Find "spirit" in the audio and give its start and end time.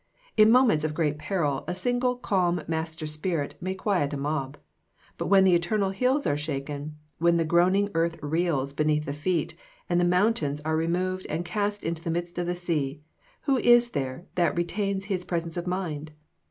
3.05-3.53